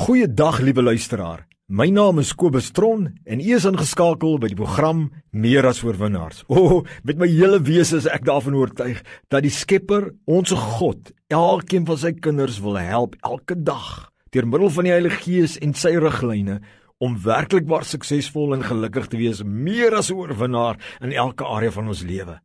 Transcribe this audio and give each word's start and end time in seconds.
Goeiedag 0.00 0.62
liewe 0.64 0.80
luisteraar. 0.82 1.42
My 1.68 1.90
naam 1.92 2.22
is 2.22 2.30
Kobus 2.32 2.70
Tron 2.72 3.02
en 3.28 3.40
u 3.40 3.48
is 3.52 3.66
ingeskakel 3.68 4.38
by 4.40 4.48
die 4.48 4.56
program 4.56 5.02
Meer 5.36 5.66
as 5.68 5.82
oorwinnaars. 5.84 6.38
O, 6.48 6.62
oh, 6.62 6.78
met 7.04 7.18
my 7.20 7.26
hele 7.28 7.58
wese 7.66 7.98
is 7.98 8.06
ek 8.08 8.24
daarvan 8.24 8.56
oortuig 8.56 9.02
dat 9.28 9.44
die 9.44 9.52
Skepper, 9.52 10.06
ons 10.24 10.54
God, 10.56 11.10
elkeen 11.28 11.84
van 11.90 12.00
sy 12.00 12.14
kinders 12.16 12.62
wil 12.64 12.78
help 12.80 13.18
elke 13.28 13.58
dag 13.60 14.08
deur 14.32 14.48
middel 14.48 14.72
van 14.78 14.88
die 14.88 14.94
Heilige 14.94 15.20
Gees 15.26 15.58
en 15.60 15.76
sy 15.76 15.92
riglyne 16.00 16.62
om 16.96 17.20
werklik 17.20 17.68
waar 17.68 17.84
suksesvol 17.84 18.56
en 18.56 18.64
gelukkig 18.64 19.12
te 19.12 19.20
wees, 19.20 19.44
meer 19.44 19.98
as 20.00 20.08
oorwinnaar 20.16 20.80
in 21.04 21.12
elke 21.12 21.44
area 21.44 21.76
van 21.76 21.92
ons 21.92 22.06
lewe. 22.08 22.38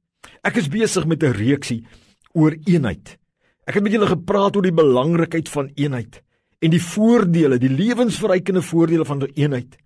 Ek 0.43 0.59
is 0.59 0.67
besig 0.67 1.07
met 1.07 1.23
'n 1.23 1.31
reeksie 1.39 1.85
oor 2.35 2.51
eenheid. 2.67 3.15
Ek 3.63 3.79
het 3.79 3.83
met 3.83 3.95
julle 3.95 4.11
gepraat 4.11 4.59
oor 4.59 4.67
die 4.67 4.75
belangrikheid 4.75 5.47
van 5.47 5.71
eenheid 5.79 6.24
en 6.59 6.71
die 6.71 6.81
voordele, 6.81 7.57
die 7.57 7.69
lewensverrykende 7.69 8.61
voordele 8.61 9.05
van 9.05 9.23
eenheid. 9.33 9.77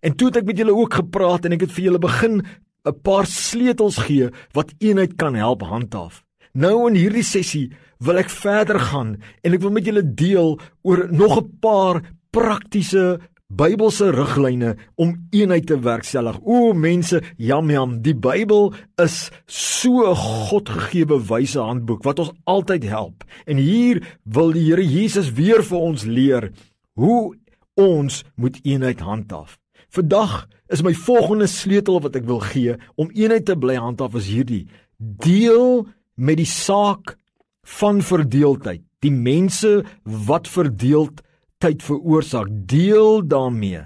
En 0.00 0.14
toe 0.16 0.28
het 0.30 0.42
ek 0.42 0.50
met 0.50 0.58
julle 0.58 0.74
ook 0.74 0.94
gepraat 1.00 1.46
en 1.46 1.56
ek 1.56 1.66
het 1.66 1.72
vir 1.72 1.84
julle 1.84 2.02
begin 2.02 2.42
'n 2.84 3.00
paar 3.02 3.26
sleutels 3.26 3.98
gee 4.06 4.30
wat 4.52 4.74
eenheid 4.78 5.16
kan 5.16 5.34
help 5.34 5.62
handhaaf. 5.62 6.22
Nou 6.54 6.88
in 6.88 6.94
hierdie 6.94 7.24
sessie 7.24 7.72
wil 7.98 8.18
ek 8.18 8.30
verder 8.30 8.78
gaan 8.78 9.16
en 9.42 9.54
ek 9.54 9.60
wil 9.60 9.70
met 9.70 9.86
julle 9.86 10.02
deel 10.02 10.58
oor 10.82 11.08
nog 11.10 11.38
'n 11.38 11.58
paar 11.60 12.02
praktiese 12.30 13.20
Bybelse 13.52 14.08
riglyne 14.14 14.76
om 14.96 15.12
eenheid 15.30 15.66
te 15.68 15.76
werkstellig. 15.84 16.38
O 16.48 16.72
mense, 16.72 17.20
jam 17.36 17.68
jam, 17.70 17.98
die 18.00 18.14
Bybel 18.16 18.70
is 19.02 19.30
so 19.46 20.08
'n 20.08 20.16
Godgegewe 20.16 21.20
wyse 21.28 21.60
handboek 21.60 22.02
wat 22.04 22.18
ons 22.18 22.32
altyd 22.44 22.84
help. 22.84 23.24
En 23.46 23.56
hier 23.56 24.00
wil 24.24 24.52
die 24.52 24.64
Here 24.64 24.84
Jesus 24.84 25.32
weer 25.32 25.62
vir 25.62 25.78
ons 25.78 26.04
leer 26.04 26.50
hoe 26.94 27.36
ons 27.74 28.24
moet 28.36 28.58
eenheid 28.62 29.00
handhaaf. 29.00 29.58
Vandag 29.88 30.48
is 30.68 30.82
my 30.82 30.94
volgende 30.94 31.46
sleutel 31.46 32.00
wat 32.00 32.16
ek 32.16 32.24
wil 32.24 32.40
gee 32.40 32.76
om 32.96 33.10
eenheid 33.12 33.44
te 33.44 33.56
bly 33.56 33.76
handhaaf 33.76 34.14
is 34.14 34.26
hierdie: 34.26 34.66
deel 34.98 35.86
met 36.14 36.36
die 36.36 36.48
saak 36.48 37.16
van 37.62 38.00
verdeeldheid. 38.00 38.80
Die 39.00 39.12
mense 39.12 39.84
wat 40.04 40.48
verdeeld 40.48 41.20
tyd 41.62 41.82
veroorsaak. 41.86 42.50
Deel 42.50 43.22
daarmee 43.26 43.84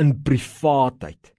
in 0.00 0.14
privaatheid. 0.24 1.34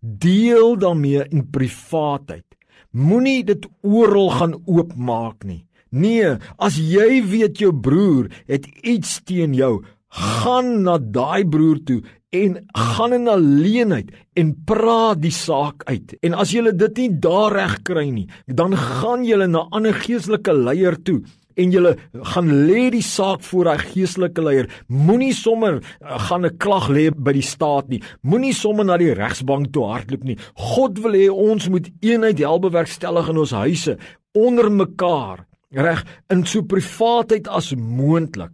Deel 0.00 0.76
daarmee 0.78 1.28
in 1.30 1.46
privaatheid. 1.50 2.46
Moenie 2.90 3.44
dit 3.46 3.68
oral 3.80 4.30
gaan 4.30 4.56
oopmaak 4.66 5.46
nie. 5.48 5.62
Nee, 5.92 6.36
as 6.56 6.78
jy 6.80 7.20
weet 7.28 7.60
jou 7.60 7.70
broer 7.72 8.30
het 8.48 8.66
iets 8.82 9.20
teen 9.28 9.52
jou, 9.54 9.82
gaan 10.12 10.82
na 10.84 10.98
daai 10.98 11.44
broer 11.48 11.80
toe 11.84 12.00
en 12.32 12.56
gaan 12.72 13.12
in 13.12 13.28
alleenheid 13.28 14.12
en 14.40 14.54
praat 14.68 15.20
die 15.20 15.32
saak 15.32 15.84
uit. 15.84 16.16
En 16.24 16.36
as 16.40 16.52
jy 16.52 16.64
dit 16.72 17.00
nie 17.02 17.10
daar 17.20 17.52
reg 17.52 17.78
kry 17.84 18.06
nie, 18.08 18.26
dan 18.48 18.76
gaan 18.76 19.24
jy 19.24 19.36
na 19.44 19.64
'n 19.64 19.72
ander 19.72 19.94
geestelike 19.94 20.52
leier 20.52 20.96
toe 20.96 21.20
en 21.56 21.72
jy 21.74 21.94
gaan 22.34 22.48
lê 22.68 22.90
die 22.94 23.04
saak 23.04 23.42
voor 23.46 23.70
daai 23.70 23.84
geestelike 23.84 24.42
leier. 24.42 24.70
Moenie 24.88 25.34
sommer 25.34 25.80
uh, 25.80 26.18
gaan 26.28 26.46
'n 26.46 26.56
klag 26.58 26.88
lê 26.88 27.10
by 27.10 27.32
die 27.32 27.46
staat 27.46 27.88
nie. 27.88 28.02
Moenie 28.22 28.54
sommer 28.54 28.84
na 28.84 28.96
die 28.96 29.14
regsbank 29.14 29.72
toe 29.72 29.86
hardloop 29.90 30.24
nie. 30.24 30.38
God 30.54 30.98
wil 30.98 31.12
hê 31.12 31.28
ons 31.28 31.68
moet 31.68 31.90
eenheid 32.00 32.38
help 32.38 32.62
bewerkstellig 32.62 33.28
in 33.28 33.38
ons 33.38 33.52
huise 33.52 33.98
onder 34.32 34.70
mekaar, 34.72 35.46
reg, 35.70 36.04
in 36.32 36.44
so 36.46 36.62
privaatheid 36.62 37.48
as 37.48 37.74
moontlik. 37.76 38.52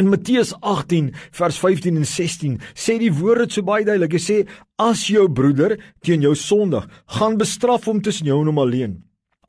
In 0.00 0.08
Matteus 0.08 0.54
18 0.60 1.10
vers 1.36 1.58
15 1.60 1.96
en 2.00 2.06
16 2.08 2.54
sê 2.72 2.96
die 3.00 3.12
woord 3.12 3.52
so 3.52 3.64
baie 3.64 3.84
duidelik. 3.84 4.16
Hy 4.16 4.22
sê 4.22 4.38
as 4.80 5.04
jou 5.12 5.26
broeder 5.28 5.76
teen 6.04 6.24
jou 6.24 6.32
sondig, 6.38 6.86
gaan 7.18 7.36
bestraf 7.40 7.88
hom 7.90 8.00
tussen 8.00 8.30
jou 8.30 8.40
en 8.40 8.48
hom 8.48 8.62
alleen. 8.62 8.96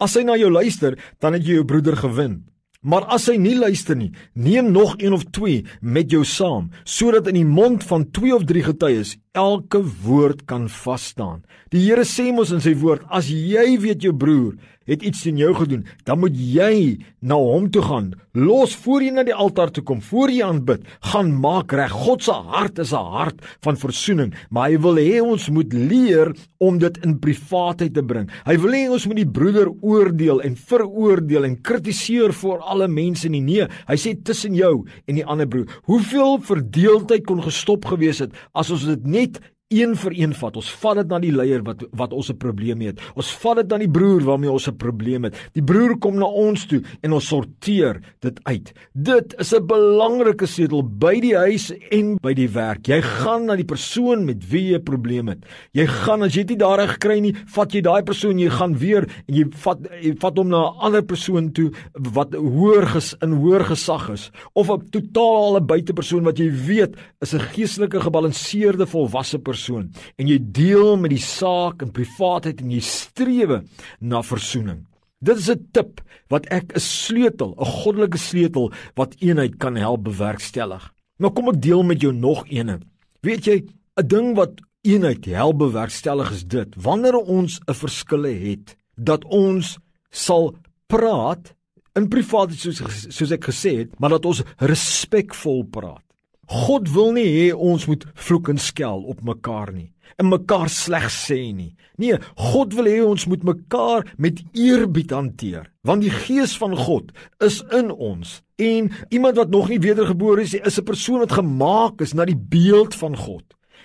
As 0.04 0.18
hy 0.20 0.26
na 0.28 0.36
jou 0.36 0.52
luister, 0.52 0.98
dan 1.24 1.38
het 1.38 1.48
jy 1.48 1.62
jou 1.62 1.68
broeder 1.68 1.96
gewen. 1.96 2.42
Maar 2.84 3.08
as 3.16 3.30
hy 3.32 3.38
nie 3.40 3.56
luister 3.56 3.96
nie, 3.96 4.12
neem 4.36 4.72
nog 4.76 4.98
een 5.00 5.16
of 5.16 5.24
twee 5.32 5.64
met 5.80 6.12
jou 6.12 6.26
saam, 6.28 6.70
sodat 6.84 7.30
in 7.32 7.40
die 7.40 7.48
mond 7.48 7.86
van 7.88 8.04
twee 8.12 8.36
of 8.36 8.44
drie 8.50 8.64
getuies 8.66 9.16
elke 9.32 9.80
woord 10.04 10.44
kan 10.50 10.68
vas 10.84 11.08
staan. 11.14 11.42
Die 11.72 11.86
Here 11.88 12.04
sê 12.04 12.30
mos 12.36 12.52
in 12.52 12.62
sy 12.64 12.76
woord, 12.78 13.08
as 13.08 13.32
jy 13.32 13.78
weet 13.82 14.04
jou 14.04 14.12
broer 14.14 14.60
het 14.90 15.04
iets 15.04 15.22
teen 15.24 15.38
jou 15.38 15.54
gedoen, 15.56 15.86
dan 16.08 16.20
moet 16.20 16.36
jy 16.36 17.00
na 17.22 17.38
hom 17.40 17.70
toe 17.72 17.82
gaan. 17.86 18.12
Los 18.34 18.76
voor 18.84 19.04
jy 19.06 19.12
na 19.14 19.24
die 19.24 19.36
altaar 19.36 19.72
toe 19.72 19.84
kom, 19.86 20.02
voor 20.02 20.32
jy 20.34 20.44
aanbid, 20.46 20.86
gaan 21.12 21.32
maak 21.40 21.74
reg. 21.76 21.94
God 21.94 22.24
se 22.24 22.34
hart 22.34 22.80
is 22.80 22.94
'n 22.94 23.12
hart 23.14 23.40
van 23.62 23.78
versoening, 23.78 24.34
maar 24.50 24.70
hy 24.70 24.78
wil 24.78 24.96
hê 24.96 25.22
ons 25.22 25.50
moet 25.50 25.74
leer 25.74 26.34
om 26.58 26.78
dit 26.78 26.98
in 27.06 27.20
privaatheid 27.20 27.94
te 27.94 28.04
bring. 28.04 28.30
Hy 28.46 28.58
wil 28.58 28.72
hê 28.72 28.90
ons 28.90 29.08
moet 29.08 29.16
die 29.16 29.32
broeder 29.32 29.70
oordeel 29.82 30.42
en 30.42 30.56
veroordeel 30.56 31.44
en 31.44 31.62
kritiseer 31.62 32.34
vir 32.34 32.60
alle 32.60 32.88
mense 32.88 33.30
nie. 33.30 33.42
Nee, 33.42 33.68
hy 33.88 33.96
sê 33.96 34.16
tussen 34.24 34.56
jou 34.56 34.86
en 35.08 35.16
die 35.16 35.26
ander 35.26 35.48
broer. 35.48 35.68
Hoeveel 35.84 36.40
verdeeldheid 36.40 37.26
kon 37.26 37.42
gestop 37.42 37.86
gewees 37.86 38.20
het 38.20 38.32
as 38.54 38.72
ons 38.72 38.86
dit 38.86 39.06
net 39.06 39.40
een 39.74 39.96
vir 39.96 40.14
een 40.16 40.34
vat. 40.38 40.56
Ons 40.60 40.70
vat 40.84 41.00
dit 41.02 41.12
na 41.12 41.20
die 41.24 41.32
leier 41.34 41.64
wat 41.66 41.84
wat 41.92 42.14
ons 42.14 42.30
'n 42.30 42.38
probleem 42.38 42.82
het. 42.82 43.00
Ons 43.16 43.32
vat 43.42 43.58
dit 43.58 43.68
na 43.70 43.78
die 43.78 43.90
broer 43.90 44.22
waarmee 44.22 44.52
ons 44.52 44.68
'n 44.68 44.78
probleem 44.78 45.24
het. 45.24 45.36
Die 45.54 45.64
broer 45.64 45.98
kom 45.98 46.16
na 46.16 46.26
ons 46.26 46.66
toe 46.66 46.82
en 47.02 47.14
ons 47.14 47.28
sorteer 47.28 48.02
dit 48.22 48.40
uit. 48.44 48.74
Dit 48.94 49.36
is 49.40 49.54
'n 49.54 49.66
belangrike 49.66 50.46
sleutel 50.46 50.84
by 50.84 51.20
die 51.20 51.36
huis 51.36 51.72
en 51.92 52.18
by 52.22 52.34
die 52.34 52.50
werk. 52.50 52.88
Jy 52.88 53.02
gaan 53.02 53.46
na 53.46 53.56
die 53.56 53.66
persoon 53.66 54.26
met 54.26 54.50
wie 54.50 54.72
jy 54.72 54.78
'n 54.78 54.84
probleem 54.84 55.28
het. 55.28 55.46
Jy 55.74 55.88
gaan 55.88 56.24
as 56.24 56.36
jy 56.36 56.44
dit 56.44 56.60
daar 56.60 56.88
gekry 56.88 57.20
nie, 57.20 57.36
vat 57.46 57.72
jy 57.72 57.82
daai 57.82 58.04
persoon, 58.04 58.40
jy 58.40 58.50
gaan 58.50 58.78
weer 58.78 59.08
en 59.28 59.36
jy 59.36 59.46
vat 59.52 59.80
jy 60.02 60.16
vat 60.20 60.38
hom 60.38 60.50
na 60.50 60.70
'n 60.70 60.80
ander 60.80 61.04
persoon 61.04 61.52
toe 61.52 61.72
wat 61.94 62.34
hoër 62.34 62.86
ges, 62.88 63.16
in 63.22 63.32
hoër 63.32 63.64
gesag 63.66 64.10
is 64.10 64.32
of 64.54 64.70
'n 64.70 64.90
totale 64.92 65.62
buitepersoon 65.62 66.24
wat 66.24 66.38
jy 66.38 66.52
weet 66.52 66.96
is 67.22 67.34
'n 67.34 67.40
geestelike 67.40 68.00
gebalanseerde 68.00 68.86
volwasse 68.86 69.40
persoon 69.40 69.63
persoon 69.64 69.92
en 70.20 70.28
jy 70.28 70.40
deel 70.42 70.98
met 71.00 71.14
die 71.14 71.22
saak 71.22 71.84
in 71.84 71.94
privaatheid 71.96 72.62
en 72.62 72.72
jy 72.74 72.82
strewe 72.84 73.64
na 74.02 74.22
versoening. 74.24 74.84
Dit 75.24 75.38
is 75.38 75.50
'n 75.50 75.68
tip 75.72 76.02
wat 76.30 76.46
ek 76.52 76.76
'n 76.76 76.80
sleutel, 76.80 77.56
'n 77.58 77.66
goddelike 77.66 78.18
sleutel 78.18 78.72
wat 78.96 79.16
eenheid 79.22 79.58
kan 79.58 79.76
help 79.76 80.04
bewerkstellig. 80.04 80.92
Nou 81.20 81.32
kom 81.32 81.48
ek 81.50 81.62
deel 81.62 81.84
met 81.84 82.02
jou 82.02 82.12
nog 82.12 82.46
eene. 82.50 82.80
Weet 83.22 83.46
jy, 83.46 83.64
'n 83.98 84.08
ding 84.08 84.36
wat 84.36 84.60
eenheid 84.84 85.26
help 85.26 85.58
bewerkstellig 85.58 86.32
is 86.32 86.44
dit: 86.44 86.76
wanneer 86.76 87.16
ons 87.16 87.60
'n 87.68 87.74
verskille 87.74 88.34
het, 88.34 88.76
dat 88.96 89.24
ons 89.26 89.78
sal 90.12 90.56
praat 90.88 91.56
in 91.96 92.10
privaat 92.10 92.52
soos 92.52 92.82
soos 93.10 93.32
ek 93.32 93.46
gesê 93.46 93.78
het, 93.78 94.00
maar 94.00 94.10
dat 94.10 94.26
ons 94.26 94.44
respekvol 94.58 95.64
praat. 95.64 96.04
God 96.48 96.90
wil 96.92 97.12
nie 97.16 97.28
hê 97.28 97.48
ons 97.56 97.88
moet 97.88 98.06
vloek 98.14 98.50
en 98.50 98.58
skel 98.58 99.04
op 99.08 99.24
mekaar 99.24 99.74
nie 99.74 99.94
en 100.22 100.30
mekaar 100.30 100.70
sleg 100.70 101.08
sê 101.12 101.40
nie. 101.56 101.74
Nee, 102.02 102.18
God 102.38 102.74
wil 102.78 102.90
hê 102.90 103.00
ons 103.06 103.26
moet 103.30 103.44
mekaar 103.46 104.06
met 104.22 104.42
eerbied 104.58 105.14
hanteer, 105.14 105.70
want 105.86 106.06
die 106.06 106.14
gees 106.14 106.56
van 106.60 106.76
God 106.78 107.12
is 107.44 107.62
in 107.74 107.92
ons. 107.92 108.42
En 108.62 108.92
iemand 109.14 109.40
wat 109.40 109.54
nog 109.54 109.70
nie 109.72 109.82
wedergebore 109.82 110.46
is, 110.46 110.54
is 110.54 110.80
'n 110.80 110.86
persoon 110.86 111.20
wat 111.20 111.38
gemaak 111.40 112.02
is 112.02 112.14
na 112.14 112.26
die 112.26 112.38
beeld 112.38 112.96
van 112.96 113.18
God. 113.18 113.44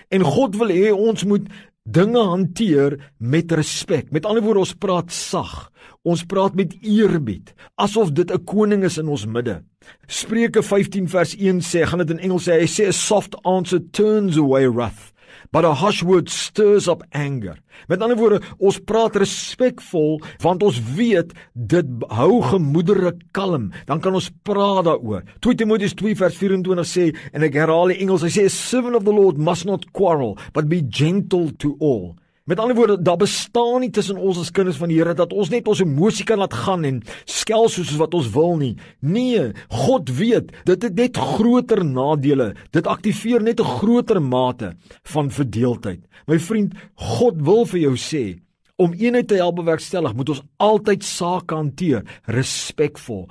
En 0.08 0.22
God 0.22 0.56
wil 0.56 0.68
hê 0.68 0.92
ons 0.92 1.24
moet 1.24 1.48
dinge 1.92 2.20
hanteer 2.20 2.98
met 3.16 3.52
respek. 3.52 4.12
Met 4.12 4.26
ander 4.28 4.42
woorde, 4.44 4.64
ons 4.66 4.76
praat 4.76 5.12
sag. 5.12 5.70
Ons 6.08 6.24
praat 6.28 6.54
met 6.56 6.74
eerbied, 6.80 7.52
asof 7.76 8.12
dit 8.12 8.30
'n 8.30 8.44
koning 8.44 8.84
is 8.84 8.98
in 8.98 9.08
ons 9.08 9.26
midde. 9.26 9.62
Spreuke 10.06 10.62
15 10.62 11.08
vers 11.08 11.34
1 11.36 11.60
sê, 11.60 11.86
gaan 11.86 11.98
dit 11.98 12.10
in 12.10 12.18
Engels 12.18 12.48
sê, 12.48 12.60
hy 12.60 12.66
sê 12.66 12.88
a 12.88 12.92
soft 12.92 13.36
answer 13.44 13.80
turns 13.90 14.36
away 14.36 14.68
wrath, 14.68 15.12
but 15.52 15.64
a 15.64 15.74
harsh 15.74 16.02
word 16.02 16.28
stirs 16.28 16.88
up 16.88 17.02
anger. 17.12 17.56
Met 17.88 18.02
ander 18.02 18.18
woorde, 18.18 18.40
ons 18.58 18.78
praat 18.82 19.16
respekvol 19.20 20.18
want 20.42 20.64
ons 20.66 20.78
weet 20.96 21.34
dit 21.54 21.90
hou 22.18 22.40
gemoedere 22.50 23.14
kalm. 23.36 23.70
Dan 23.86 24.02
kan 24.04 24.16
ons 24.18 24.30
praat 24.46 24.84
daaroor. 24.88 25.24
2 25.44 25.58
Timoteus 25.62 25.96
2 25.98 26.14
vers 26.18 26.38
24 26.38 26.86
sê 26.88 27.10
en 27.32 27.46
ek 27.46 27.58
herhaal 27.58 27.94
die 27.94 28.00
Engels, 28.02 28.26
hy 28.26 28.32
sê 28.34 28.46
a 28.48 28.52
servant 28.52 28.98
of 28.98 29.06
the 29.08 29.14
Lord 29.14 29.38
must 29.38 29.68
not 29.68 29.86
quarrel, 29.92 30.36
but 30.52 30.70
be 30.70 30.82
gentle 30.82 31.50
to 31.62 31.76
all. 31.80 32.16
Met 32.48 32.58
ander 32.58 32.76
woorde, 32.76 33.02
daar 33.02 33.16
bestaan 33.20 33.82
nie 33.84 33.90
tussen 33.92 34.16
ons 34.16 34.38
as 34.40 34.50
kinders 34.56 34.78
van 34.80 34.88
die 34.88 34.96
Here 34.96 35.12
dat 35.12 35.34
ons 35.36 35.50
net 35.52 35.66
ons 35.68 35.82
emosie 35.84 36.24
kan 36.24 36.40
laat 36.40 36.54
gaan 36.56 36.86
en 36.88 37.02
skel 37.28 37.68
soos 37.68 37.90
wat 38.00 38.14
ons 38.16 38.30
wil 38.32 38.56
nie. 38.56 38.70
Nee, 39.04 39.50
God 39.84 40.08
weet, 40.16 40.54
dit 40.64 40.86
het 40.86 40.96
net 40.96 41.20
groter 41.20 41.84
nadele. 41.84 42.54
Dit 42.72 42.88
aktiveer 42.88 43.44
net 43.44 43.60
'n 43.60 43.68
groter 43.78 44.22
mate 44.22 44.72
van 45.12 45.28
verdeeldheid. 45.30 46.00
My 46.26 46.38
vriend, 46.38 46.72
God 46.94 47.36
wil 47.36 47.66
vir 47.66 47.80
jou 47.80 47.96
sê 47.96 48.40
om 48.76 48.94
eenheid 48.94 49.28
te 49.28 49.34
help 49.34 49.56
bewerkstellig, 49.56 50.14
moet 50.14 50.28
ons 50.28 50.42
altyd 50.56 51.04
sake 51.04 51.54
hanteer 51.54 52.02
respekvol. 52.24 53.28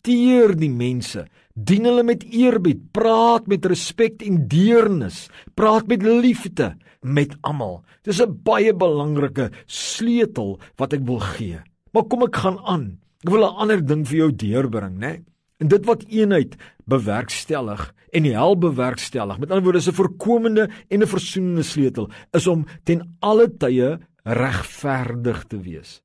Respekteer 0.00 0.54
die 0.56 0.70
mense 0.70 1.26
Dien 1.52 1.84
hulle 1.84 2.02
met 2.06 2.22
eerbied, 2.24 2.86
praat 2.94 3.46
met 3.50 3.66
respek 3.68 4.22
en 4.24 4.46
deernis, 4.48 5.28
praat 5.54 5.86
met 5.90 6.00
liefde 6.02 6.76
met 7.02 7.34
almal. 7.42 7.82
Dis 8.02 8.20
'n 8.22 8.40
baie 8.42 8.72
belangrike 8.72 9.50
sleutel 9.66 10.58
wat 10.78 10.94
ek 10.94 11.04
wil 11.04 11.18
gee. 11.18 11.60
Maar 11.92 12.04
kom 12.04 12.22
ek 12.22 12.36
gaan 12.36 12.58
aan. 12.64 12.98
Ek 13.24 13.30
wil 13.30 13.44
'n 13.44 13.56
ander 13.60 13.84
ding 13.84 14.06
vir 14.06 14.16
jou 14.16 14.32
deurbring, 14.32 14.98
né? 14.98 15.22
En 15.60 15.68
dit 15.68 15.84
wat 15.84 16.04
eenheid 16.08 16.56
bewerkstellig 16.86 17.92
en 18.12 18.22
die 18.22 18.32
hel 18.32 18.56
bewerkstellig. 18.56 19.38
Met 19.38 19.50
ander 19.50 19.64
woorde 19.64 19.78
is 19.78 19.88
'n 19.88 19.92
voorkomende 19.92 20.70
en 20.88 21.02
'n 21.02 21.06
versoenende 21.06 21.62
sleutel 21.62 22.08
is 22.32 22.46
om 22.46 22.64
ten 22.84 23.16
alle 23.20 23.50
tye 23.58 23.98
regverdig 24.24 25.44
te 25.44 25.60
wees. 25.60 26.00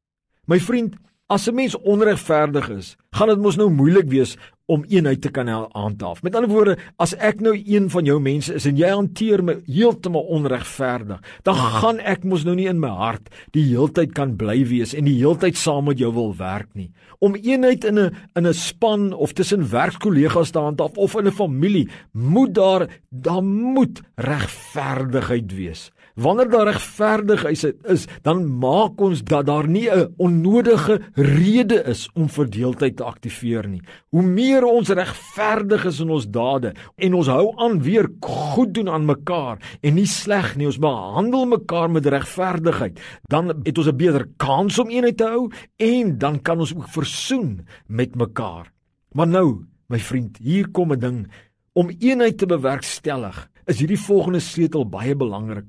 My 0.47 0.59
vriend, 0.59 0.95
as 1.27 1.47
'n 1.47 1.55
mens 1.55 1.75
onregverdig 1.77 2.69
is, 2.69 2.95
gaan 3.11 3.27
dit 3.27 3.39
mos 3.39 3.55
nou 3.55 3.69
moeilik 3.69 4.09
wees 4.09 4.37
om 4.65 4.83
eenheid 4.89 5.21
te 5.21 5.29
kan 5.29 5.47
handhaaf. 5.47 6.23
Met 6.25 6.35
ander 6.35 6.49
woorde, 6.49 6.77
as 6.97 7.13
ek 7.21 7.39
nou 7.39 7.53
een 7.53 7.89
van 7.89 8.05
jou 8.05 8.17
mense 8.19 8.53
is 8.53 8.65
en 8.65 8.77
jy 8.77 8.89
hanteer 8.89 9.43
my 9.43 9.59
heeltemal 9.69 10.25
onregverdig, 10.33 11.21
dan 11.43 11.55
gaan 11.55 11.99
ek 11.99 12.23
mos 12.23 12.43
nou 12.43 12.55
nie 12.55 12.67
in 12.67 12.79
my 12.81 12.89
hart 12.89 13.29
die 13.53 13.63
heeltyd 13.69 14.15
kan 14.17 14.35
bly 14.35 14.63
wees 14.65 14.95
en 14.97 15.05
die 15.05 15.17
heeltyd 15.19 15.57
saam 15.57 15.85
met 15.85 16.01
jou 16.01 16.11
wil 16.13 16.33
werk 16.37 16.73
nie. 16.73 16.91
Om 17.19 17.35
eenheid 17.35 17.85
in 17.85 17.99
'n 17.99 18.15
in 18.35 18.47
'n 18.47 18.53
span 18.53 19.13
of 19.13 19.33
tussen 19.33 19.69
werkskollegas 19.69 20.51
te 20.51 20.59
handhaaf 20.59 20.97
of 20.97 21.15
in 21.15 21.27
'n 21.27 21.31
familie, 21.31 21.89
moet 22.11 22.53
daar 22.53 22.87
daar 23.09 23.43
moet 23.43 24.01
regverdigheid 24.15 25.53
wees. 25.53 25.91
Wanneer 26.15 26.47
daar 26.47 26.69
regverdigheid 26.69 27.63
is, 27.91 28.05
dan 28.23 28.45
maak 28.47 29.01
ons 29.03 29.19
dat 29.27 29.45
daar 29.49 29.67
nie 29.67 29.89
'n 29.91 30.13
onnodige 30.17 31.01
rede 31.13 31.83
is 31.83 32.09
om 32.13 32.29
verdeeldheid 32.29 32.95
te 32.95 33.03
aktiveer 33.03 33.67
nie. 33.67 33.81
Hoe 34.09 34.21
meer 34.21 34.63
ons 34.63 34.89
regverdig 34.89 35.85
is 35.85 35.99
in 35.99 36.09
ons 36.09 36.29
dade 36.29 36.73
en 36.95 37.13
ons 37.13 37.27
hou 37.27 37.53
aan 37.57 37.81
weer 37.81 38.07
goed 38.19 38.73
doen 38.73 38.89
aan 38.89 39.05
mekaar 39.05 39.77
en 39.81 39.93
nie 39.93 40.07
sleg 40.07 40.55
nie, 40.55 40.65
ons 40.65 40.79
behandel 40.79 41.45
mekaar 41.45 41.91
met 41.91 42.05
regverdigheid, 42.05 42.99
dan 43.27 43.47
het 43.63 43.77
ons 43.77 43.87
'n 43.87 43.97
beter 43.97 44.25
kans 44.37 44.79
om 44.79 44.89
eenheid 44.89 45.17
te 45.17 45.27
hou 45.27 45.51
en 45.75 46.17
dan 46.17 46.41
kan 46.41 46.59
ons 46.59 46.75
ook 46.75 46.89
versoen 46.89 47.67
met 47.87 48.15
mekaar. 48.15 48.71
Maar 49.11 49.27
nou, 49.27 49.65
my 49.87 49.99
vriend, 49.99 50.37
hier 50.37 50.71
kom 50.71 50.91
'n 50.91 50.99
ding 50.99 51.27
om 51.73 51.89
eenheid 51.99 52.37
te 52.37 52.45
bewerkstellig. 52.45 53.49
Is 53.65 53.79
hierdie 53.79 53.99
volgende 53.99 54.39
sleutel 54.39 54.89
baie 54.89 55.15
belangrik. 55.15 55.65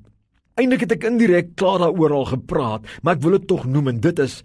Eindelik 0.57 0.87
het 0.87 0.95
ek 0.95 1.03
indirek 1.05 1.49
klaar 1.53 1.83
daaroor 1.83 2.13
al 2.17 2.23
gepraat, 2.31 2.85
maar 3.05 3.19
ek 3.19 3.21
wil 3.21 3.35
dit 3.35 3.43
tog 3.45 3.67
noem 3.69 3.91
en 3.91 3.97
dit 4.01 4.21
is 4.23 4.39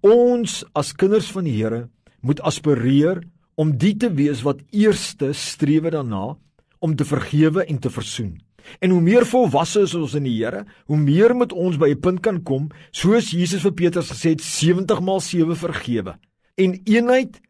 ons 0.00 0.54
as 0.72 0.94
kinders 0.96 1.28
van 1.34 1.44
die 1.44 1.58
Here 1.58 1.82
moet 2.24 2.40
aspireer 2.48 3.20
om 3.60 3.74
die 3.76 3.92
te 4.00 4.08
wees 4.16 4.40
wat 4.46 4.62
eerste 4.72 5.34
strewe 5.36 5.92
daarna 5.92 6.38
om 6.80 6.94
te 6.96 7.04
vergewe 7.04 7.66
en 7.66 7.76
te 7.76 7.92
versoen. 7.92 8.38
En 8.80 8.96
hoe 8.96 9.02
meer 9.04 9.28
volwasse 9.28 9.84
is 9.84 9.94
ons 9.98 10.16
in 10.16 10.24
die 10.24 10.38
Here, 10.38 10.64
hoe 10.88 10.96
meer 10.96 11.36
moet 11.36 11.52
ons 11.52 11.76
by 11.76 11.92
'n 11.92 12.00
punt 12.00 12.24
kan 12.24 12.40
kom, 12.42 12.70
soos 12.90 13.30
Jesus 13.30 13.60
vir 13.60 13.76
Petrus 13.76 14.08
gesê 14.16 14.32
het 14.32 14.40
70 14.40 15.00
maal 15.04 15.20
7 15.20 15.56
vergewe. 15.56 16.16
En 16.56 16.80
eenheid, 16.84 17.40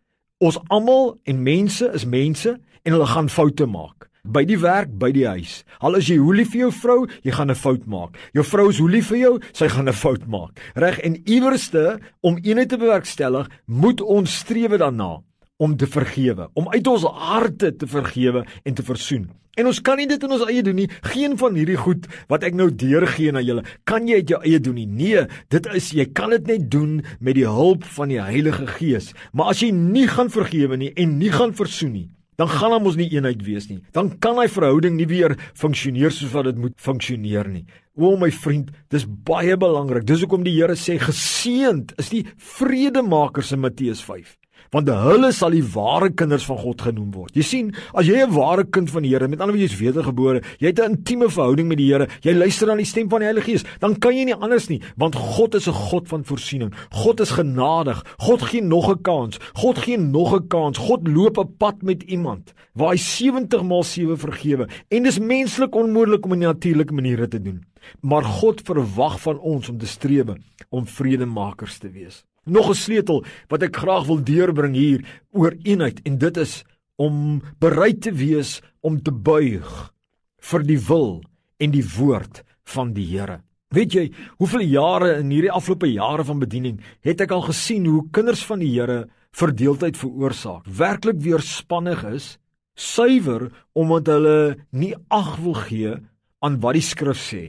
ons 0.40 0.58
almal 0.68 1.18
en 1.24 1.42
mense 1.42 1.86
is 1.94 2.04
mense 2.04 2.58
en 2.82 2.92
hulle 2.92 3.06
gaan 3.06 3.28
foute 3.28 3.66
maak 3.66 4.09
by 4.32 4.44
die 4.46 4.58
werk, 4.60 4.92
by 4.98 5.10
die 5.14 5.26
huis. 5.26 5.60
Al 5.80 5.98
is 5.98 6.08
jy 6.10 6.18
hoe 6.22 6.34
lief 6.34 6.52
vir 6.54 6.66
jou 6.66 6.70
vrou, 6.72 6.98
jy 7.22 7.32
gaan 7.34 7.50
'n 7.50 7.54
fout 7.54 7.86
maak. 7.86 8.16
Jou 8.32 8.44
vrou 8.44 8.68
is 8.70 8.78
hoe 8.78 8.90
lief 8.90 9.08
vir 9.08 9.18
jou, 9.18 9.40
sy 9.52 9.68
gaan 9.68 9.88
'n 9.88 9.92
fout 9.92 10.26
maak. 10.26 10.60
Reg 10.74 10.98
en 11.00 11.16
iewerste 11.26 12.00
om 12.22 12.38
eenheid 12.42 12.68
te 12.68 12.78
bewerkstellig, 12.78 13.48
moet 13.66 14.00
ons 14.00 14.38
strewe 14.38 14.78
daarna 14.78 15.22
om 15.58 15.76
te 15.76 15.86
vergewe, 15.86 16.48
om 16.54 16.68
uit 16.68 16.86
ons 16.86 17.04
harte 17.04 17.76
te 17.76 17.86
vergewe 17.86 18.46
en 18.64 18.74
te 18.74 18.82
versoen. 18.82 19.30
En 19.58 19.66
ons 19.66 19.80
kan 19.82 19.98
nie 19.98 20.06
dit 20.08 20.22
in 20.22 20.32
ons 20.32 20.44
eie 20.46 20.62
doen 20.62 20.78
nie. 20.78 20.88
Geen 21.12 21.36
van 21.40 21.56
hierdie 21.58 21.76
goed 21.76 22.06
wat 22.30 22.44
ek 22.46 22.54
nou 22.54 22.70
deurgee 22.70 23.32
na 23.34 23.42
julle, 23.44 23.64
kan 23.84 24.06
jy 24.08 24.22
uit 24.22 24.32
jou 24.32 24.40
eie 24.46 24.60
doen 24.62 24.78
nie. 24.78 24.86
Nee, 24.86 25.26
dit 25.52 25.66
is 25.74 25.90
jy 25.96 26.06
kan 26.16 26.30
dit 26.30 26.46
net 26.46 26.70
doen 26.70 27.00
met 27.20 27.36
die 27.36 27.48
hulp 27.48 27.84
van 27.96 28.08
die 28.08 28.22
Heilige 28.22 28.68
Gees. 28.78 29.10
Maar 29.32 29.52
as 29.52 29.60
jy 29.64 29.72
nie 29.74 30.06
gaan 30.08 30.30
vergewe 30.32 30.78
nie 30.80 30.92
en 30.96 31.18
nie 31.18 31.32
gaan 31.34 31.52
versoen 31.56 31.92
nie, 31.98 32.08
dan 32.40 32.48
gaan 32.48 32.72
hom 32.72 32.88
ons 32.88 32.96
nie 32.96 33.10
eenheid 33.12 33.44
wees 33.44 33.68
nie. 33.68 33.82
Dan 33.92 34.14
kan 34.22 34.40
hy 34.40 34.48
verhouding 34.48 34.96
nie 34.96 35.08
weer 35.10 35.36
funksioneer 35.58 36.14
soos 36.14 36.32
wat 36.32 36.48
dit 36.48 36.60
moet 36.62 36.76
funksioneer 36.80 37.50
nie. 37.52 37.66
O 38.00 38.14
my 38.16 38.30
vriend, 38.32 38.70
dis 38.88 39.04
baie 39.04 39.58
belangrik. 39.60 40.06
Dis 40.08 40.24
hoekom 40.24 40.46
die 40.46 40.56
Here 40.56 40.76
sê 40.78 40.96
geseënd 41.02 41.92
is 42.00 42.08
die 42.14 42.24
vredemakers 42.56 43.52
in 43.52 43.60
Matteus 43.66 44.00
5 44.06 44.38
want 44.72 44.88
hulle 44.88 45.32
sal 45.32 45.50
die 45.50 45.64
ware 45.74 46.10
kinders 46.10 46.44
van 46.46 46.58
God 46.58 46.80
genoem 46.80 47.10
word. 47.14 47.34
Jy 47.36 47.42
sien, 47.42 47.74
as 47.94 48.06
jy 48.06 48.22
'n 48.22 48.34
ware 48.34 48.64
kind 48.64 48.90
van 48.90 49.02
die 49.02 49.10
Here, 49.10 49.28
met 49.28 49.40
ander 49.40 49.56
woorde 49.56 49.66
jy's 49.66 49.80
wedergebore, 49.80 50.42
jy 50.58 50.66
het 50.66 50.80
'n 50.80 50.96
intieme 50.96 51.28
verhouding 51.28 51.68
met 51.68 51.78
die 51.78 51.92
Here, 51.92 52.08
jy 52.22 52.32
luister 52.32 52.66
na 52.66 52.76
die 52.76 52.84
stem 52.84 53.08
van 53.08 53.20
die 53.20 53.26
Heilige 53.26 53.50
Gees, 53.50 53.64
dan 53.80 53.98
kan 53.98 54.16
jy 54.16 54.24
nie 54.24 54.34
anders 54.34 54.68
nie, 54.68 54.80
want 54.96 55.14
God 55.14 55.54
is 55.54 55.66
'n 55.66 55.72
God 55.72 56.08
van 56.08 56.24
voorsiening. 56.24 56.72
God 56.90 57.20
is 57.20 57.30
genadig. 57.30 58.02
God 58.18 58.42
gee 58.42 58.62
nog 58.62 58.90
'n 58.90 59.02
kans. 59.02 59.38
God 59.54 59.78
gee 59.78 59.98
nog 59.98 60.34
'n 60.34 60.48
kans. 60.48 60.78
God 60.78 61.06
loop 61.08 61.38
'n 61.38 61.56
pad 61.58 61.82
met 61.82 62.02
iemand 62.02 62.52
waar 62.74 62.94
hy 62.94 62.96
70 62.96 63.62
maal 63.62 63.82
7 63.82 64.18
vergewe 64.18 64.68
en 64.88 65.02
dis 65.02 65.18
menslik 65.18 65.74
onmoontlik 65.74 66.24
om 66.24 66.32
'n 66.32 66.38
natuurlike 66.38 66.94
maniere 66.94 67.28
te 67.28 67.42
doen. 67.42 67.64
Maar 68.00 68.24
God 68.24 68.60
verwag 68.64 69.20
van 69.20 69.38
ons 69.38 69.68
om 69.68 69.78
te 69.78 69.86
streef 69.86 70.26
om 70.68 70.86
vredemakers 70.86 71.78
te 71.78 71.90
wees. 71.90 72.24
Nog 72.44 72.70
'n 72.70 72.74
sleutel 72.74 73.24
wat 73.48 73.62
ek 73.62 73.76
graag 73.76 74.06
wil 74.06 74.24
deurbring 74.24 74.74
hier 74.74 75.04
oor 75.32 75.54
eenheid 75.62 76.00
en 76.04 76.18
dit 76.18 76.36
is 76.36 76.64
om 76.96 77.42
bereid 77.58 78.00
te 78.00 78.12
wees 78.12 78.60
om 78.80 79.02
te 79.02 79.12
buig 79.12 79.92
vir 80.40 80.62
die 80.62 80.80
wil 80.88 81.22
en 81.58 81.70
die 81.70 81.84
woord 81.96 82.42
van 82.64 82.92
die 82.92 83.06
Here. 83.06 83.40
Weet 83.70 83.92
jy, 83.92 84.12
hoeveel 84.38 84.64
jare 84.66 85.18
in 85.20 85.30
hierdie 85.30 85.52
afgelope 85.52 85.86
jare 85.86 86.24
van 86.24 86.40
bediening 86.42 86.80
het 87.06 87.20
ek 87.20 87.30
al 87.30 87.44
gesien 87.46 87.86
hoe 87.86 88.08
kinders 88.10 88.42
van 88.44 88.58
die 88.58 88.72
Here 88.72 89.08
verdeeldheid 89.36 89.96
veroorsaak, 89.96 90.64
werklik 90.66 91.20
weerspannig 91.22 92.02
is, 92.04 92.38
suiwer 92.74 93.50
omdat 93.78 94.08
hulle 94.10 94.56
nie 94.72 94.94
ag 95.08 95.36
wil 95.44 95.54
gee 95.68 95.94
aan 96.40 96.58
wat 96.64 96.78
die 96.78 96.84
skrif 96.84 97.20
sê 97.20 97.44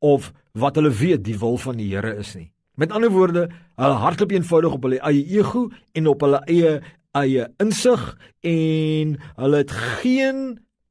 of 0.00 0.32
wat 0.58 0.80
hulle 0.80 0.90
weet 0.90 1.22
die 1.24 1.38
wil 1.38 1.60
van 1.60 1.78
die 1.78 1.92
Here 1.92 2.16
is 2.18 2.34
nie. 2.34 2.50
Met 2.80 2.92
ander 2.92 3.12
woorde, 3.12 3.46
hulle 3.76 4.00
hardloop 4.00 4.32
eenvoudig 4.32 4.74
op 4.78 4.84
hulle 4.86 5.00
eie 5.04 5.24
ego 5.36 5.66
en 5.92 6.06
op 6.08 6.22
hulle 6.24 6.40
eie 6.48 6.76
eie 7.12 7.46
insig 7.60 8.04
en 8.48 9.16
hulle 9.36 9.58
het 9.60 9.72
geen 10.00 10.38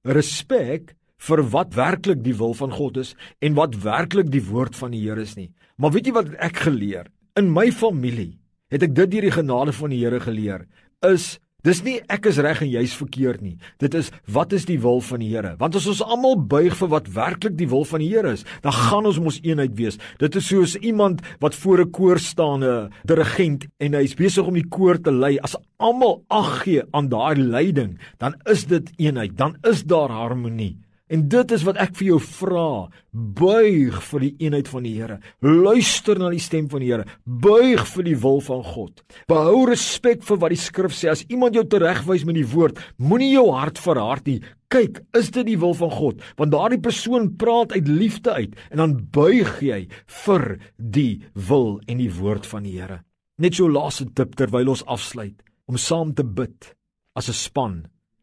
respek 0.05 0.93
vir 1.21 1.41
wat 1.53 1.73
werklik 1.77 2.21
die 2.25 2.35
wil 2.37 2.53
van 2.57 2.73
God 2.73 2.99
is 3.01 3.15
en 3.41 3.57
wat 3.57 3.79
werklik 3.81 4.29
die 4.33 4.43
woord 4.45 4.77
van 4.77 4.93
die 4.93 5.01
Here 5.01 5.21
is 5.21 5.35
nie. 5.37 5.49
Maar 5.81 5.93
weet 5.95 6.09
jy 6.09 6.13
wat 6.13 6.29
ek 6.37 6.61
geleer? 6.67 7.09
In 7.37 7.49
my 7.53 7.69
familie 7.73 8.35
het 8.71 8.85
ek 8.85 8.93
dit 8.95 9.11
deur 9.11 9.27
die 9.27 9.33
genade 9.33 9.73
van 9.73 9.93
die 9.93 10.01
Here 10.03 10.21
geleer 10.21 10.67
is 11.05 11.39
Dis 11.61 11.83
nie 11.85 11.99
ek 12.09 12.25
is 12.25 12.39
reg 12.41 12.63
en 12.65 12.69
jy's 12.71 12.93
verkeerd 12.97 13.43
nie. 13.45 13.59
Dit 13.81 13.93
is 13.97 14.09
wat 14.33 14.53
is 14.57 14.65
die 14.65 14.79
wil 14.81 14.97
van 15.05 15.21
die 15.21 15.29
Here? 15.29 15.53
Want 15.59 15.75
as 15.77 15.85
ons 15.91 16.01
almal 16.01 16.39
buig 16.49 16.73
vir 16.79 16.89
wat 16.89 17.11
werklik 17.13 17.53
die 17.59 17.69
wil 17.69 17.85
van 17.85 18.01
die 18.01 18.09
Here 18.09 18.33
is, 18.33 18.45
dan 18.65 18.73
gaan 18.73 19.05
ons 19.05 19.19
mos 19.21 19.37
eenheid 19.45 19.75
wees. 19.77 19.99
Dit 20.17 20.39
is 20.39 20.49
soos 20.49 20.73
iemand 20.81 21.21
wat 21.43 21.53
voor 21.53 21.85
'n 21.85 21.91
koor 21.91 22.19
staan, 22.19 22.63
'n 22.63 22.89
dirigent 23.05 23.67
en 23.79 23.93
hy's 23.93 24.15
besig 24.15 24.47
om 24.47 24.57
die 24.57 24.69
koor 24.69 24.97
te 24.97 25.11
lei. 25.11 25.37
As 25.37 25.55
almal 25.77 26.23
ag 26.29 26.63
gee 26.63 26.81
aan 26.93 27.09
daai 27.09 27.37
leiding, 27.37 27.99
dan 28.17 28.33
is 28.45 28.65
dit 28.65 28.89
eenheid, 28.97 29.37
dan 29.37 29.55
is 29.63 29.83
daar 29.83 30.09
harmonie. 30.09 30.77
En 31.11 31.25
dit 31.27 31.51
is 31.51 31.63
wat 31.67 31.79
ek 31.83 31.91
vir 31.99 32.07
jou 32.13 32.19
vra. 32.23 32.67
Buig 33.11 33.97
vir 34.07 34.23
die 34.23 34.31
eenheid 34.45 34.69
van 34.71 34.85
die 34.87 34.93
Here. 34.95 35.17
Luister 35.43 36.19
na 36.19 36.29
die 36.31 36.39
stem 36.39 36.69
van 36.71 36.83
die 36.83 36.93
Here. 36.93 37.05
Buig 37.25 37.83
vir 37.91 38.07
die 38.07 38.15
wil 38.23 38.39
van 38.45 38.63
God. 38.63 39.03
Behou 39.27 39.65
respek 39.67 40.23
vir 40.23 40.39
wat 40.39 40.55
die 40.55 40.61
skrif 40.61 40.95
sê. 40.95 41.11
As 41.11 41.25
iemand 41.27 41.59
jou 41.59 41.65
teregwys 41.67 42.23
met 42.27 42.39
die 42.39 42.47
woord, 42.47 42.79
moenie 42.95 43.33
jou 43.33 43.49
hart 43.57 43.81
verhard 43.83 44.31
nie. 44.31 44.39
Kyk, 44.71 45.01
is 45.19 45.33
dit 45.35 45.49
die 45.49 45.59
wil 45.59 45.75
van 45.75 45.91
God? 45.91 46.21
Want 46.39 46.55
daardie 46.55 46.79
persoon 46.79 47.33
praat 47.35 47.75
uit 47.75 47.91
liefde 47.91 48.31
uit 48.31 48.55
en 48.71 48.79
dan 48.79 48.97
buig 49.11 49.57
jy 49.67 49.81
vir 50.23 50.45
die 50.79 51.25
wil 51.35 51.81
en 51.91 51.99
die 51.99 52.11
woord 52.21 52.47
van 52.47 52.63
die 52.63 52.77
Here. 52.79 53.01
Net 53.41 53.59
so 53.59 53.67
laaste 53.67 54.07
tip 54.15 54.37
terwyl 54.39 54.71
ons 54.71 54.85
afsluit 54.87 55.43
om 55.67 55.75
saam 55.75 56.15
te 56.15 56.23
bid 56.23 56.71
as 57.19 57.27
'n 57.27 57.35
span 57.35 57.75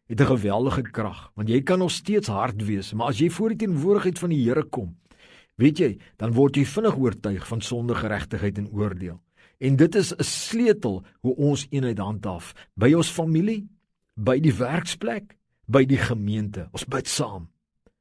het 0.09 0.21
'n 0.21 0.33
geweldige 0.35 0.83
krag, 0.83 1.31
want 1.35 1.49
jy 1.49 1.63
kan 1.63 1.79
nog 1.79 1.91
steeds 1.91 2.29
hard 2.29 2.65
wees, 2.65 2.93
maar 2.93 3.09
as 3.09 3.19
jy 3.19 3.31
voor 3.31 3.49
die 3.49 3.67
teenwoordigheid 3.67 4.19
van 4.19 4.31
die 4.31 4.45
Here 4.45 4.63
kom, 4.63 4.97
weet 5.57 5.79
jy, 5.79 5.99
dan 6.17 6.33
word 6.33 6.57
jy 6.57 6.65
vinnig 6.65 6.97
oortuig 6.97 7.47
van 7.47 7.61
sonde, 7.61 7.95
geregtigheid 7.95 8.59
en 8.59 8.71
oordeel. 8.73 9.21
En 9.59 9.77
dit 9.77 9.95
is 9.95 10.15
'n 10.15 10.23
sleutel 10.23 11.05
hoe 11.21 11.37
ons 11.37 11.67
eenheid 11.71 11.99
handhaaf 11.99 12.55
by 12.75 12.93
ons 12.95 13.11
familie, 13.11 13.69
by 14.15 14.41
die 14.41 14.55
werksplek, 14.55 15.37
by 15.67 15.85
die 15.85 15.99
gemeente. 15.99 16.69
Ons 16.73 16.85
bid 16.85 17.09
saam. 17.09 17.49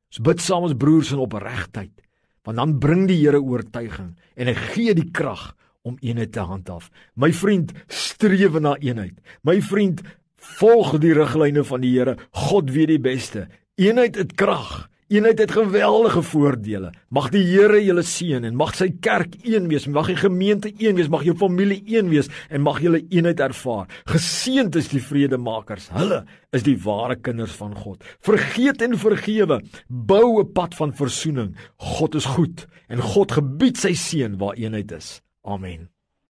Ons 0.07 0.19
bid 0.19 0.41
saam 0.41 0.63
as 0.63 0.73
broers 0.73 1.11
in 1.11 1.17
opregtheid, 1.17 2.01
want 2.43 2.57
dan 2.57 2.79
bring 2.79 3.07
die 3.07 3.19
Here 3.19 3.41
oortuiging 3.41 4.15
en 4.35 4.47
hy 4.47 4.53
gee 4.53 4.93
die 4.93 5.11
krag 5.11 5.55
om 5.81 5.97
eenheid 5.99 6.31
te 6.31 6.39
handhaaf. 6.39 6.89
My 7.15 7.33
vriend, 7.33 7.73
streef 7.87 8.59
na 8.59 8.75
eenheid. 8.77 9.19
My 9.43 9.61
vriend, 9.61 10.01
Volg 10.37 10.97
die 11.01 11.13
riglyne 11.13 11.63
van 11.63 11.81
die 11.81 11.95
Here. 11.97 12.17
God 12.31 12.71
weet 12.71 12.93
die 12.93 13.01
beste. 13.01 13.47
Eenheid 13.77 14.15
het 14.15 14.35
krag. 14.37 14.87
Eenheid 15.07 15.39
het 15.39 15.53
geweldige 15.55 16.21
voordele. 16.21 16.89
Mag 17.15 17.29
die 17.31 17.43
Here 17.47 17.79
julle 17.79 18.03
seën 18.03 18.43
en 18.43 18.57
mag 18.59 18.73
sy 18.75 18.89
kerk 18.99 19.37
een 19.47 19.69
wees, 19.71 19.87
mag 19.87 20.09
die 20.11 20.17
gemeente 20.19 20.73
een 20.75 20.99
wees, 20.99 21.07
mag 21.07 21.23
jou 21.23 21.35
familie 21.39 21.79
een 21.87 22.11
wees 22.11 22.27
en 22.51 22.65
mag 22.65 22.81
julle 22.83 22.99
eenheid 23.07 23.39
ervaar. 23.39 23.87
Geseënd 24.11 24.75
is 24.75 24.91
die 24.91 25.01
vredemakers. 25.03 25.87
Hulle 25.95 26.25
is 26.51 26.67
die 26.67 26.75
ware 26.83 27.15
kinders 27.15 27.55
van 27.55 27.75
God. 27.79 28.03
Vergeet 28.19 28.83
en 28.83 28.97
vergewe. 28.99 29.61
Bou 29.87 30.41
'n 30.41 30.51
pad 30.51 30.75
van 30.75 30.91
verzoening. 30.91 31.55
God 31.77 32.15
is 32.15 32.25
goed 32.25 32.67
en 32.89 32.99
God 32.99 33.31
gebied 33.31 33.77
sy 33.77 33.93
seën 33.93 34.37
waar 34.37 34.59
eenheid 34.59 34.91
is. 34.91 35.21
Amen. 35.43 35.87